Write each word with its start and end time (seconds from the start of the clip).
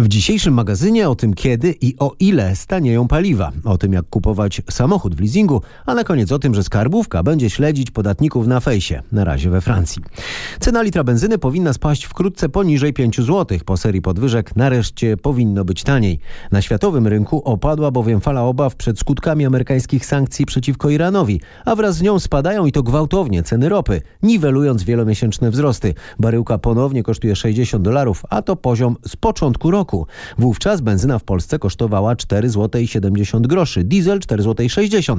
W 0.00 0.08
dzisiejszym 0.08 0.54
magazynie 0.54 1.08
o 1.08 1.14
tym 1.14 1.34
kiedy 1.34 1.74
i 1.80 1.94
o 1.98 2.12
ile 2.20 2.56
stanieją 2.56 3.08
paliwa, 3.08 3.52
o 3.64 3.78
tym 3.78 3.92
jak 3.92 4.08
kupować 4.10 4.62
samochód 4.70 5.14
w 5.14 5.20
leasingu, 5.20 5.62
a 5.86 5.94
na 5.94 6.04
koniec 6.04 6.32
o 6.32 6.38
tym, 6.38 6.54
że 6.54 6.62
skarbówka 6.62 7.22
będzie 7.22 7.50
śledzić 7.50 7.90
podatników 7.90 8.46
na 8.46 8.60
fejsie, 8.60 9.02
na 9.12 9.24
razie 9.24 9.50
we 9.50 9.60
Francji. 9.60 10.02
Cena 10.60 10.82
litra 10.82 11.04
benzyny 11.04 11.38
powinna 11.38 11.72
spaść 11.72 12.04
wkrótce 12.04 12.48
poniżej 12.48 12.92
5 12.92 13.16
zł. 13.16 13.58
Po 13.64 13.76
serii 13.76 14.02
podwyżek 14.02 14.56
nareszcie 14.56 15.16
powinno 15.16 15.64
być 15.64 15.82
taniej. 15.82 16.18
Na 16.52 16.62
światowym 16.62 17.06
rynku 17.06 17.42
opadła 17.44 17.90
bowiem 17.90 18.20
fala 18.20 18.42
obaw 18.42 18.76
przed 18.76 18.98
skutkami 18.98 19.46
amerykańskich 19.46 20.06
sankcji 20.06 20.46
przeciwko 20.46 20.90
Iranowi, 20.90 21.40
a 21.64 21.76
wraz 21.76 21.96
z 21.96 22.02
nią 22.02 22.18
spadają 22.18 22.66
i 22.66 22.72
to 22.72 22.82
gwałtownie 22.82 23.42
ceny 23.42 23.68
ropy, 23.68 24.02
niwelując 24.22 24.82
wielomiesięczne 24.82 25.50
wzrosty. 25.50 25.94
Baryłka 26.18 26.58
ponownie 26.58 27.02
kosztuje 27.02 27.36
60 27.36 27.84
dolarów, 27.84 28.22
a 28.30 28.42
to 28.42 28.56
poziom 28.56 28.96
z 29.06 29.16
początku 29.16 29.70
roku 29.70 29.87
roku. 29.88 30.06
Wówczas 30.38 30.80
benzyna 30.80 31.18
w 31.18 31.24
Polsce 31.24 31.58
kosztowała 31.58 32.14
4,70 32.14 33.24
zł 33.24 33.42
groszy, 33.42 33.84
diesel 33.84 34.18
4,60 34.18 35.02
zł. 35.02 35.16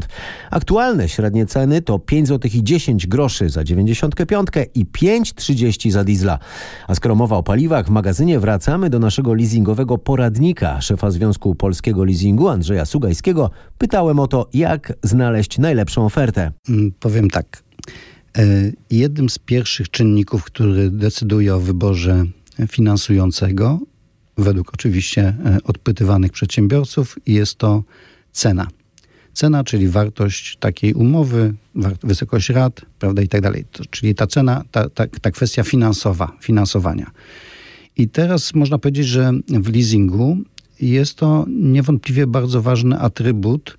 Aktualne 0.52 1.10
średnie 1.10 1.46
ceny 1.46 1.82
to 1.82 2.00
5 2.00 2.28
zł 2.28 2.52
i 2.54 2.64
10 2.64 3.08
groszy 3.08 3.50
za 3.50 3.64
95 3.64 4.48
i 4.76 4.86
5,30 4.86 5.92
za 5.92 6.04
diesla. 6.04 6.40
A 6.88 6.96
skoro 6.96 7.16
mowa 7.16 7.38
o 7.38 7.44
paliwach, 7.44 7.88
w 7.88 7.90
magazynie 7.90 8.40
wracamy 8.40 8.90
do 8.90 9.00
naszego 9.00 9.34
leasingowego 9.34 9.98
poradnika. 9.98 10.82
Szefa 10.82 11.12
Związku 11.12 11.56
Polskiego 11.56 12.04
Leasingu 12.04 12.48
Andrzeja 12.48 12.86
Sugajskiego 12.86 13.52
pytałem 13.78 14.20
o 14.20 14.28
to, 14.28 14.50
jak 14.54 14.94
znaleźć 15.04 15.58
najlepszą 15.58 16.06
ofertę. 16.06 16.52
Mm, 16.70 16.92
powiem 17.00 17.30
tak. 17.30 17.64
E, 18.38 18.44
jednym 18.92 19.30
z 19.30 19.40
pierwszych 19.40 19.90
czynników, 19.90 20.44
który 20.44 20.92
decyduje 20.92 21.56
o 21.56 21.60
wyborze 21.60 22.26
finansującego 22.68 23.80
według 24.42 24.74
oczywiście 24.74 25.22
e, 25.22 25.58
odpytywanych 25.64 26.32
przedsiębiorców, 26.32 27.18
jest 27.28 27.56
to 27.56 27.84
cena. 28.32 28.68
Cena, 29.34 29.64
czyli 29.64 29.88
wartość 29.88 30.58
takiej 30.58 30.94
umowy, 30.94 31.54
wysokość 32.04 32.50
rat, 32.50 32.82
prawda, 33.00 33.22
i 33.22 33.28
tak 33.28 33.42
dalej. 33.42 33.66
Czyli 33.90 34.16
ta 34.16 34.28
cena, 34.28 34.64
ta, 34.72 34.90
ta, 34.90 35.08
ta 35.08 35.32
kwestia 35.32 35.64
finansowa, 35.64 36.38
finansowania. 36.42 37.12
I 37.98 38.08
teraz 38.08 38.56
można 38.56 38.78
powiedzieć, 38.78 39.08
że 39.08 39.32
w 39.48 39.74
leasingu 39.74 40.38
jest 40.82 41.16
to 41.16 41.46
niewątpliwie 41.48 42.28
bardzo 42.28 42.62
ważny 42.62 43.00
atrybut 43.00 43.78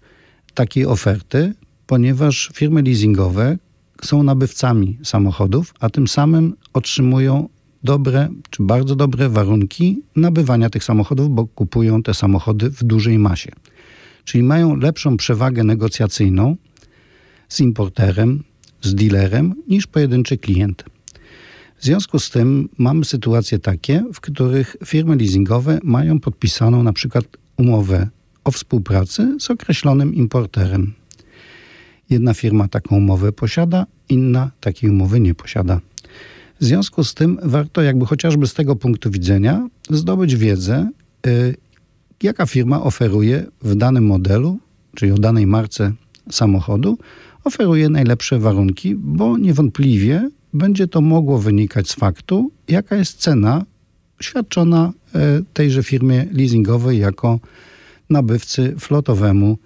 takiej 0.55 0.87
oferty, 0.87 1.55
ponieważ 1.87 2.51
firmy 2.55 2.83
leasingowe 2.83 3.59
są 4.05 4.23
nabywcami 4.23 4.99
samochodów, 5.03 5.75
a 5.81 5.91
tym 5.91 6.09
samym 6.09 6.55
otrzymują 6.73 7.49
dobre 7.85 8.29
czy 8.51 8.63
bardzo 8.63 8.97
dobre 8.97 9.29
warunki 9.29 10.03
nabywania 10.17 10.71
tych 10.71 10.85
samochodów, 10.85 11.35
bo 11.35 11.47
kupują 11.47 12.03
te 12.03 12.15
samochody 12.15 12.71
w 12.71 12.85
dużej 12.85 13.19
masie. 13.19 13.51
Czyli 14.25 14.45
mają 14.45 14.77
lepszą 14.77 15.17
przewagę 15.17 15.65
negocjacyjną 15.65 16.57
z 17.49 17.61
importerem, 17.61 18.45
z 18.83 18.95
dealerem 18.95 19.55
niż 19.69 19.87
pojedynczy 19.87 20.39
klient. 20.39 20.85
W 21.77 21.85
związku 21.85 22.19
z 22.19 22.31
tym 22.31 22.69
mamy 22.79 23.05
sytuacje 23.05 23.59
takie, 23.59 24.05
w 24.15 24.21
których 24.21 24.77
firmy 24.85 25.17
leasingowe 25.17 25.79
mają 25.83 26.21
podpisaną 26.21 26.83
na 26.83 26.93
przykład 26.93 27.25
umowę 27.57 28.09
o 28.45 28.51
współpracy 28.51 29.37
z 29.41 29.51
określonym 29.51 30.15
importerem. 30.15 30.93
Jedna 32.11 32.35
firma 32.35 32.69
taką 32.69 32.97
umowę 32.97 33.33
posiada, 33.33 33.87
inna 34.09 34.51
takiej 34.61 34.91
umowy 34.91 35.21
nie 35.21 35.35
posiada. 35.35 35.81
W 36.61 36.65
związku 36.65 37.05
z 37.05 37.15
tym 37.15 37.39
warto 37.43 37.83
jakby 37.83 38.07
chociażby 38.07 38.47
z 38.47 38.55
tego 38.55 38.77
punktu 38.77 39.11
widzenia 39.11 39.69
zdobyć 39.91 40.37
wiedzę, 40.37 40.91
y, 41.27 41.57
jaka 42.23 42.47
firma 42.47 42.83
oferuje 42.83 43.47
w 43.63 43.75
danym 43.75 44.07
modelu, 44.07 44.59
czyli 44.95 45.13
o 45.13 45.19
danej 45.19 45.47
marce 45.47 45.93
samochodu, 46.31 46.99
oferuje 47.45 47.89
najlepsze 47.89 48.39
warunki, 48.39 48.95
bo 48.95 49.39
niewątpliwie 49.39 50.31
będzie 50.53 50.87
to 50.87 51.01
mogło 51.01 51.39
wynikać 51.39 51.89
z 51.89 51.95
faktu, 51.95 52.51
jaka 52.69 52.97
jest 52.97 53.19
cena 53.19 53.65
świadczona 54.21 54.93
y, 55.39 55.45
tejże 55.53 55.83
firmie 55.83 56.27
leasingowej 56.33 56.99
jako 56.99 57.41
nabywcy 58.11 58.75
flotowemu 58.79 59.59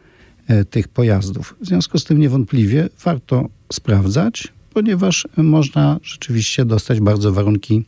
y, 0.51 0.65
tych 0.65 0.89
pojazdów. 0.89 1.57
W 1.61 1.67
związku 1.67 1.99
z 1.99 2.05
tym 2.05 2.19
niewątpliwie 2.19 2.89
warto 3.05 3.49
sprawdzać, 3.73 4.53
ponieważ 4.75 5.29
można 5.37 6.01
rzeczywiście 6.03 6.65
dostać 6.65 7.01
bardzo 7.01 7.33
warunki 7.33 7.85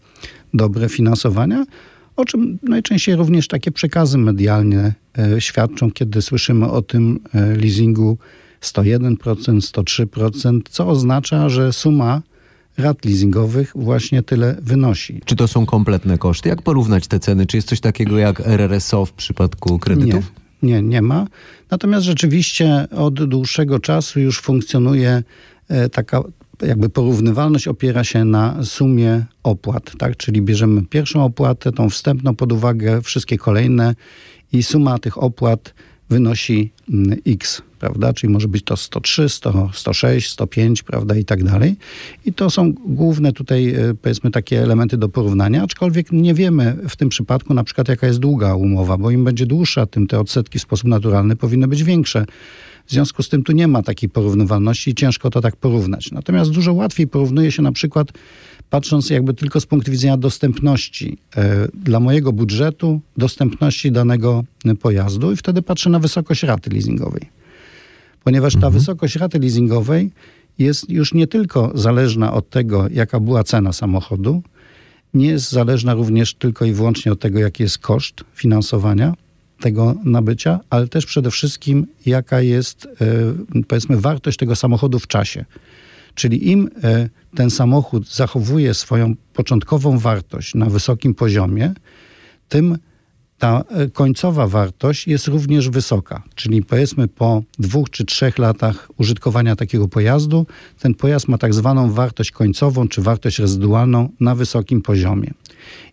dobre 0.55 0.89
finansowania, 0.89 1.65
o 2.17 2.25
czym 2.25 2.59
najczęściej 2.63 3.17
również 3.17 3.49
takie 3.49 3.71
przekazy 3.71 4.19
medialne 4.19 4.95
e, 5.19 5.41
świadczą, 5.41 5.91
kiedy 5.91 6.23
słyszymy 6.23 6.71
o 6.71 6.83
tym 6.83 7.21
e, 7.35 7.57
leasingu 7.57 8.19
101%, 8.63 9.17
103%, 9.17 10.61
co 10.71 10.89
oznacza, 10.89 11.49
że 11.49 11.73
suma 11.73 12.23
rat 12.79 13.05
leasingowych 13.05 13.73
właśnie 13.75 14.23
tyle 14.23 14.57
wynosi. 14.63 15.21
Czy 15.25 15.37
to 15.37 15.49
są 15.49 15.67
kompletne 15.67 16.19
koszty? 16.19 16.49
Jak 16.49 16.63
porównać 16.63 17.07
te 17.07 17.21
ceny? 17.21 17.47
Czy 17.47 17.57
jest 17.57 17.69
coś 17.69 17.81
takiego 17.81 18.19
jak 18.19 18.41
RRSO 18.41 19.07
w 19.07 19.13
przypadku 19.13 19.79
kredytów? 19.79 20.33
Nie, 20.63 20.73
nie, 20.73 20.83
nie 20.83 21.03
ma. 21.03 21.27
Natomiast 21.71 22.07
rzeczywiście 22.07 22.87
od 22.91 23.25
dłuższego 23.25 23.79
czasu 23.79 24.21
już 24.21 24.41
funkcjonuje 24.41 25.23
e, 25.69 25.89
taka 25.89 26.23
jakby 26.63 26.89
porównywalność 26.89 27.69
opiera 27.69 28.05
się 28.05 28.25
na 28.25 28.65
sumie 28.65 29.25
opłat, 29.43 29.93
tak? 29.99 30.17
Czyli 30.17 30.43
bierzemy 30.43 30.83
pierwszą 30.83 31.25
opłatę, 31.25 31.73
tą 31.73 31.91
wstępną 31.91 32.35
pod 32.35 32.53
uwagę, 32.53 33.03
wszystkie 33.03 33.39
kolejne 33.39 33.95
i 34.53 34.63
suma 34.63 34.99
tych 34.99 35.23
opłat 35.23 35.75
wynosi 36.11 36.73
x, 37.27 37.63
prawda? 37.79 38.13
Czyli 38.13 38.33
może 38.33 38.49
być 38.49 38.65
to 38.65 38.77
103, 38.77 39.29
100, 39.29 39.71
106, 39.73 40.31
105, 40.31 40.83
prawda? 40.83 41.17
I 41.17 41.25
tak 41.25 41.45
dalej. 41.45 41.77
I 42.25 42.33
to 42.33 42.51
są 42.51 42.73
główne 42.73 43.33
tutaj, 43.33 43.75
e, 43.75 43.95
powiedzmy, 44.03 44.31
takie 44.31 44.63
elementy 44.63 44.97
do 44.97 45.09
porównania, 45.09 45.63
aczkolwiek 45.63 46.13
nie 46.13 46.35
wiemy 46.35 46.77
w 46.89 46.97
tym 46.97 47.09
przypadku 47.09 47.55
na 47.55 47.65
przykład, 47.65 47.89
jaka 47.89 48.07
jest 48.07 48.19
długa 48.19 48.55
umowa, 48.55 48.97
bo 48.97 49.11
im 49.11 49.25
będzie 49.25 49.47
dłuższa, 49.47 49.87
tym 49.87 50.07
te 50.07 50.21
odsetki 50.21 50.59
w 50.59 50.63
sposób 50.63 50.89
naturalny 50.89 51.37
powinny 51.37 51.69
być 51.69 51.85
większe. 51.85 52.25
W 52.87 52.93
związku 52.93 53.23
z 53.23 53.29
tym 53.29 53.43
tu 53.43 53.53
nie 53.53 53.69
ma 53.69 53.83
takiej 53.83 54.09
porównywalności 54.09 54.91
i 54.91 54.95
ciężko 54.95 55.31
to 55.31 55.41
tak 55.41 55.57
porównać. 55.57 56.13
Natomiast 56.13 56.51
dużo 56.51 56.73
łatwiej 56.73 57.07
porównuje 57.07 57.53
się 57.53 57.63
na 57.63 57.73
przykład 57.73 58.09
patrząc 58.71 59.11
jakby 59.11 59.35
tylko 59.35 59.61
z 59.61 59.67
punktu 59.67 59.91
widzenia 59.91 60.17
dostępności 60.17 61.19
e, 61.37 61.69
dla 61.75 62.01
mojego 62.01 62.33
budżetu, 62.33 63.01
dostępności 63.17 63.93
danego 63.93 64.45
pojazdu 64.81 65.33
i 65.33 65.37
wtedy 65.37 65.63
patrzę 65.63 65.91
na 65.91 65.99
wysokość 65.99 66.43
raty 66.43 66.71
leasingowej. 66.77 67.29
Ponieważ 68.25 68.53
ta 68.53 68.59
mhm. 68.59 68.73
wysokość 68.73 69.17
raty 69.17 69.39
leasingowej 69.39 70.11
jest 70.59 70.91
już 70.91 71.15
nie 71.15 71.27
tylko 71.27 71.73
zależna 71.75 72.33
od 72.33 72.51
tego, 72.51 72.87
jaka 72.91 73.21
była 73.21 73.45
cena 73.45 73.73
samochodu, 73.73 74.43
nie 75.15 75.27
jest 75.27 75.51
zależna 75.51 75.95
również 75.95 76.35
tylko 76.35 76.65
i 76.65 76.73
wyłącznie 76.73 77.13
od 77.13 77.21
tego, 77.21 77.39
jaki 77.39 77.63
jest 77.63 77.79
koszt 77.79 78.25
finansowania, 78.35 79.15
tego 79.61 79.95
nabycia, 80.05 80.61
ale 80.71 80.89
też 80.89 81.07
przede 81.07 81.31
wszystkim 81.31 81.87
jaka 82.07 82.41
jest 82.41 82.87
e, 82.87 83.65
powiedzmy 83.69 84.01
wartość 84.01 84.39
tego 84.39 84.57
samochodu 84.57 84.99
w 84.99 85.07
czasie. 85.07 85.45
Czyli 86.15 86.51
im 86.51 86.71
e, 86.85 87.09
ten 87.35 87.51
samochód 87.51 88.15
zachowuje 88.15 88.75
swoją 88.75 89.15
początkową 89.33 89.99
wartość 89.99 90.55
na 90.55 90.67
wysokim 90.67 91.15
poziomie, 91.15 91.75
tym 92.49 92.79
ta 93.39 93.65
e, 93.69 93.89
końcowa 93.89 94.47
wartość 94.47 95.09
jest 95.09 95.29
również 95.29 95.71
wysoka. 95.71 96.23
Czyli 96.35 96.63
powiedzmy 96.63 97.09
po 97.09 97.43
dwóch 97.59 97.91
czy 97.91 98.05
trzech 98.05 98.39
latach 98.39 98.89
użytkowania 98.97 99.57
takiego 99.57 99.89
pojazdu, 99.89 100.47
ten 100.79 100.95
pojazd 100.95 101.29
ma 101.29 101.39
tak 101.39 101.55
zwaną 101.55 101.93
wartość 101.93 102.31
końcową 102.31 102.89
czy 102.89 103.03
wartość 103.03 103.39
rezydualną 103.39 104.09
na 104.21 104.35
wysokim 104.35 104.83
poziomie. 104.83 105.31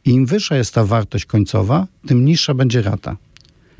I 0.06 0.10
im 0.10 0.26
wyższa 0.26 0.56
jest 0.56 0.74
ta 0.74 0.86
wartość 0.86 1.26
końcowa, 1.26 1.88
tym 2.08 2.26
niższa 2.26 2.54
będzie 2.54 2.82
rata. 2.82 3.18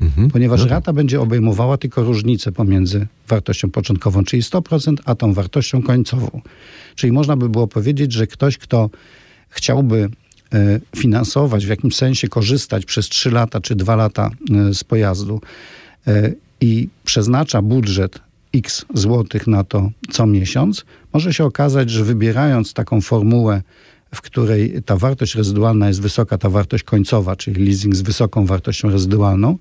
Mhm. 0.00 0.30
Ponieważ 0.30 0.64
rata 0.66 0.92
będzie 0.92 1.20
obejmowała 1.20 1.78
tylko 1.78 2.02
różnicę 2.02 2.52
pomiędzy 2.52 3.06
wartością 3.28 3.70
początkową, 3.70 4.24
czyli 4.24 4.42
100%, 4.42 4.94
a 5.04 5.14
tą 5.14 5.32
wartością 5.32 5.82
końcową. 5.82 6.40
Czyli 6.94 7.12
można 7.12 7.36
by 7.36 7.48
było 7.48 7.66
powiedzieć, 7.66 8.12
że 8.12 8.26
ktoś, 8.26 8.58
kto 8.58 8.90
chciałby 9.48 10.10
finansować, 10.96 11.66
w 11.66 11.68
jakimś 11.68 11.96
sensie 11.96 12.28
korzystać 12.28 12.84
przez 12.84 13.08
3 13.08 13.30
lata 13.30 13.60
czy 13.60 13.74
2 13.74 13.96
lata 13.96 14.30
e, 14.50 14.74
z 14.74 14.84
pojazdu 14.84 15.40
e, 16.06 16.32
i 16.60 16.88
przeznacza 17.04 17.62
budżet 17.62 18.20
x 18.54 18.84
złotych 18.94 19.46
na 19.46 19.64
to 19.64 19.90
co 20.10 20.26
miesiąc, 20.26 20.84
może 21.12 21.34
się 21.34 21.44
okazać, 21.44 21.90
że 21.90 22.04
wybierając 22.04 22.72
taką 22.72 23.00
formułę, 23.00 23.62
w 24.14 24.20
której 24.20 24.82
ta 24.82 24.96
wartość 24.96 25.34
rezydualna 25.34 25.88
jest 25.88 26.00
wysoka, 26.00 26.38
ta 26.38 26.50
wartość 26.50 26.84
końcowa, 26.84 27.36
czyli 27.36 27.64
leasing 27.64 27.96
z 27.96 28.02
wysoką 28.02 28.46
wartością 28.46 28.90
rezydualną, 28.90 29.58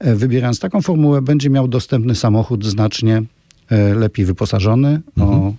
E, 0.00 0.14
wybierając 0.14 0.60
taką 0.60 0.82
formułę, 0.82 1.22
będzie 1.22 1.50
miał 1.50 1.68
dostępny 1.68 2.14
samochód 2.14 2.66
znacznie 2.66 3.22
e, 3.68 3.94
lepiej 3.94 4.26
wyposażony, 4.26 5.00
mhm. 5.18 5.40
o 5.40 5.48
e, 5.48 5.52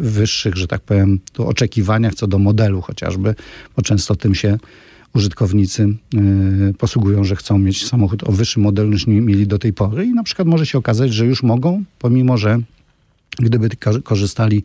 wyższych, 0.00 0.56
że 0.56 0.66
tak 0.66 0.80
powiem, 0.80 1.20
tu 1.32 1.48
oczekiwaniach 1.48 2.14
co 2.14 2.26
do 2.26 2.38
modelu 2.38 2.80
chociażby, 2.80 3.34
bo 3.76 3.82
często 3.82 4.16
tym 4.16 4.34
się 4.34 4.58
użytkownicy 5.14 5.88
y, 6.14 6.74
posługują, 6.78 7.24
że 7.24 7.36
chcą 7.36 7.58
mieć 7.58 7.86
samochód 7.86 8.28
o 8.28 8.32
wyższym 8.32 8.62
modelu 8.62 8.90
niż 8.90 9.06
mieli 9.06 9.46
do 9.46 9.58
tej 9.58 9.72
pory 9.72 10.04
i 10.04 10.14
na 10.14 10.22
przykład 10.22 10.48
może 10.48 10.66
się 10.66 10.78
okazać, 10.78 11.12
że 11.12 11.26
już 11.26 11.42
mogą, 11.42 11.84
pomimo 11.98 12.36
że 12.36 12.58
Gdyby 13.38 13.68
korzystali 14.04 14.62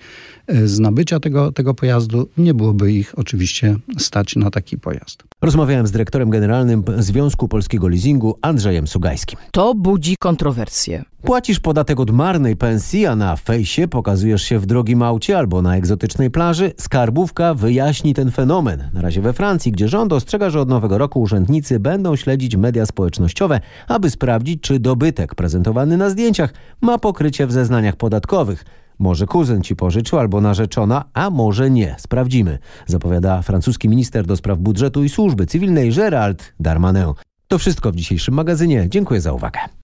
e, 0.47 0.67
z 0.67 0.79
nabycia 0.79 1.19
tego, 1.19 1.51
tego 1.51 1.73
pojazdu, 1.73 2.29
nie 2.37 2.53
byłoby 2.53 2.93
ich 2.93 3.19
oczywiście 3.19 3.75
stać 3.97 4.35
na 4.35 4.51
taki 4.51 4.77
pojazd. 4.77 5.23
Rozmawiałem 5.41 5.87
z 5.87 5.91
dyrektorem 5.91 6.29
generalnym 6.29 6.83
Związku 6.97 7.47
Polskiego 7.47 7.87
Leasingu 7.87 8.37
Andrzejem 8.41 8.87
Sugajskim. 8.87 9.39
To 9.51 9.75
budzi 9.75 10.15
kontrowersje. 10.19 11.03
Płacisz 11.21 11.59
podatek 11.59 11.99
od 11.99 12.11
marnej 12.11 12.55
pensji, 12.55 13.05
a 13.05 13.15
na 13.15 13.35
fejsie 13.35 13.87
pokazujesz 13.87 14.41
się 14.41 14.59
w 14.59 14.65
drogim 14.65 15.03
aucie 15.03 15.37
albo 15.37 15.61
na 15.61 15.77
egzotycznej 15.77 16.31
plaży. 16.31 16.73
Skarbówka 16.77 17.53
wyjaśni 17.53 18.13
ten 18.13 18.31
fenomen. 18.31 18.89
Na 18.93 19.01
razie 19.01 19.21
we 19.21 19.33
Francji, 19.33 19.71
gdzie 19.71 19.87
rząd 19.87 20.13
ostrzega, 20.13 20.49
że 20.49 20.61
od 20.61 20.69
nowego 20.69 20.97
roku 20.97 21.21
urzędnicy 21.21 21.79
będą 21.79 22.15
śledzić 22.15 22.55
media 22.55 22.85
społecznościowe, 22.85 23.59
aby 23.87 24.09
sprawdzić, 24.09 24.61
czy 24.61 24.79
dobytek 24.79 25.35
prezentowany 25.35 25.97
na 25.97 26.09
zdjęciach 26.09 26.53
ma 26.81 26.97
pokrycie 26.97 27.47
w 27.47 27.51
zeznaniach 27.51 27.95
podatkowych. 27.95 28.65
Może 28.99 29.25
kuzyn 29.25 29.61
ci 29.61 29.75
pożyczył 29.75 30.19
albo 30.19 30.41
narzeczona, 30.41 31.03
a 31.13 31.29
może 31.29 31.69
nie. 31.69 31.95
Sprawdzimy, 31.99 32.59
zapowiada 32.85 33.41
francuski 33.41 33.89
minister 33.89 34.25
do 34.25 34.37
spraw 34.37 34.59
budżetu 34.59 35.03
i 35.03 35.09
służby 35.09 35.45
cywilnej 35.45 35.91
Gérald 35.91 36.53
Darmanin. 36.59 37.13
To 37.47 37.57
wszystko 37.57 37.91
w 37.91 37.95
dzisiejszym 37.95 38.33
magazynie. 38.33 38.89
Dziękuję 38.89 39.21
za 39.21 39.33
uwagę. 39.33 39.59